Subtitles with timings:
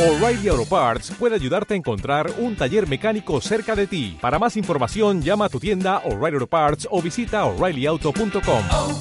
[0.00, 4.16] O'Reilly Auto Parts puede ayudarte a encontrar un taller mecánico cerca de ti.
[4.18, 8.64] Para más información, llama a tu tienda O'Reilly Auto Parts o visita oreillyauto.com.
[8.72, 8.98] oh,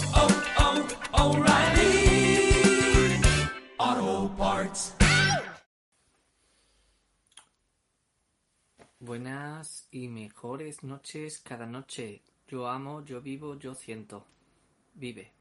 [3.80, 4.94] oh, Parts.
[9.00, 12.24] Buenas y mejores noches cada noche.
[12.46, 14.26] Yo amo, yo vivo, yo siento.
[14.96, 15.32] Vive.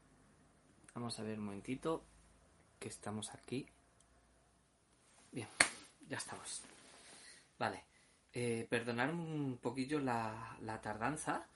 [0.95, 2.05] Vamos a ver un momentito
[2.79, 3.67] que estamos aquí.
[5.31, 5.47] Bien,
[6.07, 6.61] ya estamos.
[7.57, 7.83] Vale.
[8.33, 11.47] Eh, perdonar un poquillo la, tardanza.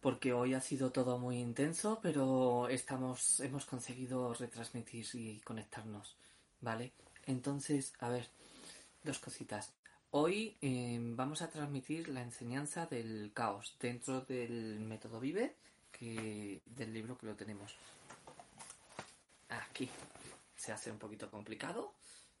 [0.00, 6.16] Porque hoy ha sido todo muy intenso, pero estamos, hemos conseguido retransmitir y conectarnos.
[6.60, 6.92] ¿Vale?
[7.26, 8.28] Entonces, a ver,
[9.02, 9.72] dos cositas.
[10.10, 15.56] Hoy eh, vamos a transmitir la enseñanza del caos dentro del método Vive,
[15.90, 17.74] que, del libro que lo tenemos.
[19.48, 19.90] Aquí
[20.56, 21.92] se hace un poquito complicado,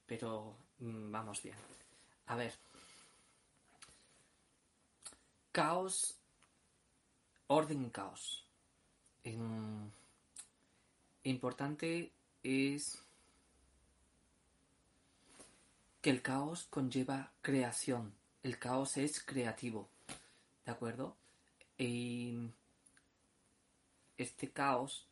[0.06, 1.56] pero mm, vamos bien.
[2.26, 2.54] A ver.
[5.52, 6.16] Caos,
[7.46, 8.44] orden caos.
[9.24, 9.90] Em,
[11.24, 13.02] importante es
[16.00, 18.14] que el caos conlleva creación.
[18.42, 19.88] El caos es creativo.
[20.64, 21.16] ¿De acuerdo?
[21.78, 22.50] Y
[24.16, 25.06] este caos,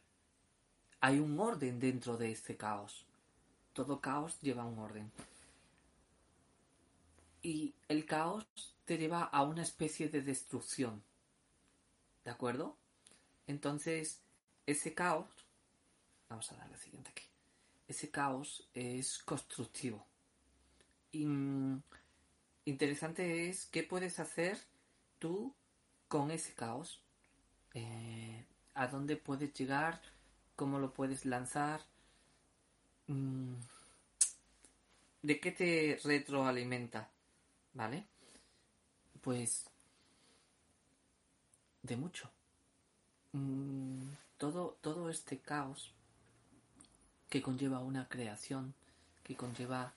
[1.01, 3.05] hay un orden dentro de este caos.
[3.75, 5.13] Todo caos lleva un orden.
[7.43, 8.47] Y el caos
[8.87, 11.03] te lleva a una especie de destrucción.
[12.25, 12.77] ¿De acuerdo?
[13.47, 14.23] Entonces,
[14.65, 15.27] ese caos,
[16.31, 17.25] vamos a dar la siguiente aquí.
[17.87, 20.07] Ese caos es constructivo.
[21.13, 21.83] Y, mm,
[22.65, 24.59] interesante es qué puedes hacer
[25.19, 25.53] tú
[26.09, 27.03] con ese caos.
[27.75, 30.01] Eh, ¿A dónde puedes llegar?
[30.57, 31.83] ¿Cómo lo puedes lanzar?
[33.09, 33.55] Mm,
[35.23, 37.09] ¿De qué te retroalimenta?
[37.73, 38.07] ¿Vale?
[39.21, 39.65] Pues
[41.83, 42.31] de mucho.
[43.33, 44.09] Mm,
[44.39, 45.93] todo, todo este caos
[47.29, 48.75] que conlleva una creación,
[49.23, 49.93] que conlleva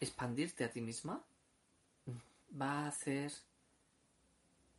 [0.00, 1.22] expandirte a ti misma,
[2.60, 3.32] va a hacer,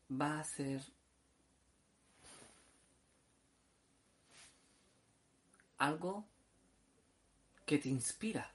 [0.10, 0.82] va a hacer
[5.78, 6.26] algo
[7.68, 8.50] que te inspira,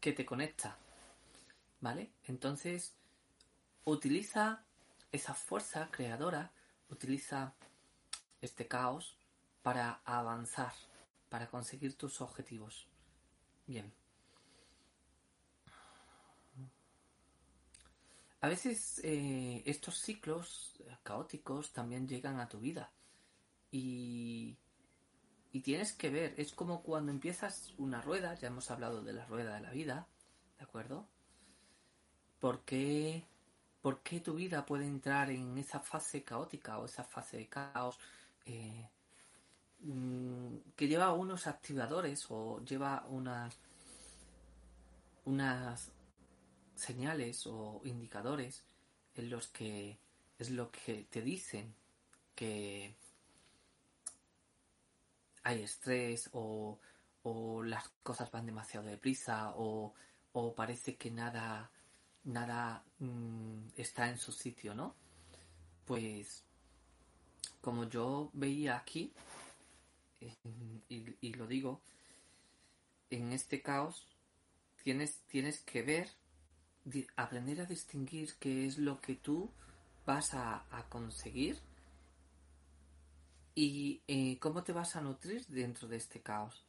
[0.00, 0.78] que te conecta,
[1.80, 2.12] ¿vale?
[2.28, 2.94] Entonces,
[3.84, 4.64] utiliza
[5.10, 6.52] esa fuerza creadora,
[6.90, 7.54] utiliza
[8.40, 9.16] este caos
[9.64, 10.72] para avanzar,
[11.28, 12.86] para conseguir tus objetivos.
[13.66, 13.92] Bien.
[18.42, 22.92] A veces eh, estos ciclos caóticos también llegan a tu vida
[23.72, 24.56] y,
[25.64, 29.54] tienes que ver, es como cuando empiezas una rueda, ya hemos hablado de la rueda
[29.54, 30.06] de la vida,
[30.58, 31.08] ¿de acuerdo?
[32.38, 33.24] ¿Por qué,
[33.80, 37.98] por qué tu vida puede entrar en esa fase caótica o esa fase de caos
[38.44, 38.90] eh,
[39.80, 43.58] mm, que lleva unos activadores o lleva unas
[45.24, 45.92] unas
[46.74, 48.64] señales o indicadores
[49.14, 49.98] en los que
[50.38, 51.74] es lo que te dicen
[52.34, 52.96] que
[55.44, 56.78] hay estrés o,
[57.22, 59.94] o las cosas van demasiado deprisa o,
[60.32, 61.70] o parece que nada
[62.24, 64.94] nada mm, está en su sitio, ¿no?
[65.84, 66.42] Pues
[67.60, 69.12] como yo veía aquí
[70.88, 71.82] y, lo digo
[73.10, 74.06] en este caos
[74.82, 76.08] tienes tienes que ver
[77.16, 79.50] aprender a distinguir qué es lo que tú
[80.06, 81.60] vas a conseguir
[83.54, 86.64] y eh, cómo te vas a nutrir dentro de este caos.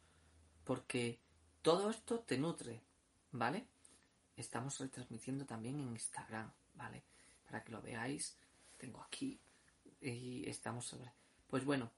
[0.63, 1.19] Porque
[1.61, 2.81] todo esto te nutre,
[3.31, 3.65] ¿vale?
[4.35, 7.03] Estamos retransmitiendo también en Instagram, ¿vale?
[7.45, 8.37] Para que lo veáis,
[8.77, 9.39] tengo aquí
[10.01, 11.11] y estamos sobre...
[11.47, 11.91] Pues bueno,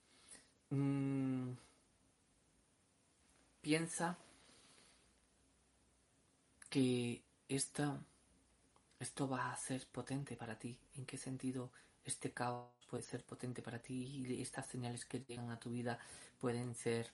[0.70, 1.52] mm,
[3.62, 4.18] piensa
[6.70, 8.00] que esto
[9.30, 10.78] va a ser potente para ti.
[10.96, 11.72] ¿En qué sentido
[12.08, 16.00] este caos puede ser potente para ti y estas señales que llegan a tu vida
[16.40, 17.12] pueden ser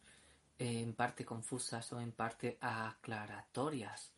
[0.59, 4.11] eh, en parte confusas o en parte aclaratorias?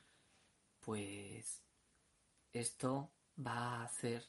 [0.81, 1.61] Pues
[2.53, 3.09] esto
[3.45, 4.23] va a hacer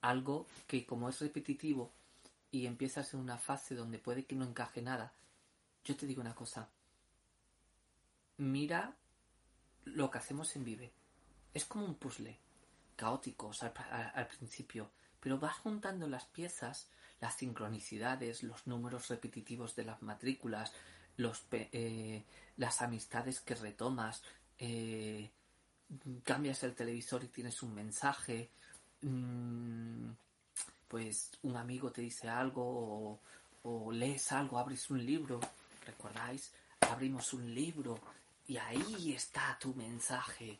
[0.00, 1.92] algo que como es repetitivo
[2.50, 5.12] y empiezas en una fase donde puede que no encaje nada,
[5.84, 6.68] yo te digo una cosa,
[8.38, 8.96] mira
[9.84, 10.92] lo que hacemos en Vive.
[11.54, 12.38] Es como un puzzle,
[12.96, 13.72] caóticos al,
[14.14, 14.90] al- principio,
[15.20, 16.88] pero vas juntando las piezas,
[17.20, 20.72] las sincronicidades, los números repetitivos de las matrículas,
[21.16, 22.24] los, eh,
[22.56, 24.22] las amistades que retomas,
[24.58, 25.30] eh,
[26.24, 28.50] cambias el televisor y tienes un mensaje,
[29.02, 30.10] mm,
[30.88, 33.20] pues un amigo te dice algo o,
[33.64, 35.40] o lees algo, abres un libro,
[35.84, 36.52] ¿recordáis?
[36.80, 37.98] Abrimos un libro
[38.46, 40.58] y ahí está tu mensaje,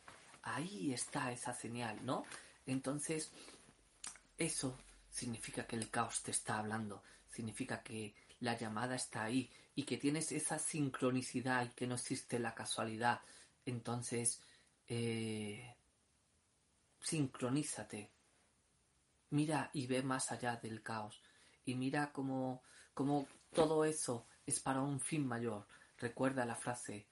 [0.55, 2.25] ahí está esa señal, ¿no?
[2.65, 3.31] Entonces,
[4.37, 4.77] eso
[5.09, 9.97] significa que el caos te está hablando, significa que la llamada está ahí y que
[9.97, 13.21] tienes esa sincronicidad y que no existe la casualidad.
[13.65, 14.41] Entonces,
[14.87, 15.75] eh,
[16.99, 18.11] sincronízate.
[19.29, 21.21] Mira y ve más allá del caos.
[21.65, 25.67] Y mira cómo, cómo todo eso es para un fin mayor.
[25.97, 27.07] Recuerda la frase,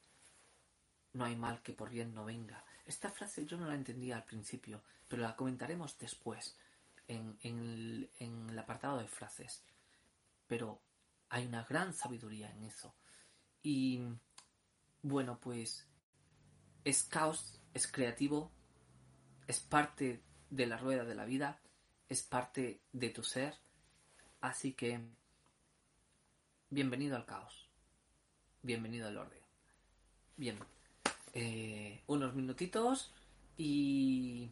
[1.14, 2.65] no hay mal que por bien no venga.
[2.86, 6.56] Esta frase yo no la entendía al principio, pero la comentaremos después
[7.08, 7.38] en,
[8.20, 9.64] el apartado de frases.
[10.48, 10.80] Pero
[11.30, 12.94] hay una gran sabiduría en eso.
[13.64, 14.02] Y
[15.02, 15.88] bueno, pues
[16.84, 18.52] es caos, es creativo,
[19.48, 20.22] es parte
[20.52, 21.60] de la rueda de la vida,
[22.08, 23.56] es parte de tu ser.
[24.42, 25.02] Así que
[26.70, 27.68] bienvenido al caos,
[28.62, 29.42] bienvenido al orden.
[30.38, 30.60] Bien,
[31.36, 33.12] eh, unos minutitos
[33.58, 34.50] y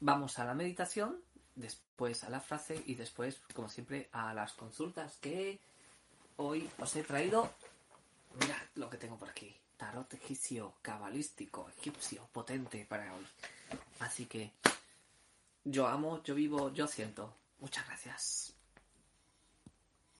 [0.00, 1.22] vamos a la meditación,
[1.54, 5.60] después a la frase y después, como siempre, a las consultas que
[6.36, 7.50] hoy os he traído.
[8.40, 9.54] Mirad lo que tengo por aquí.
[9.76, 13.26] Tarot egipcio, cabalístico, egipcio, potente para hoy.
[14.00, 14.52] Así que
[15.64, 17.32] yo amo, yo vivo, yo siento.
[17.60, 18.61] Muchas gracias.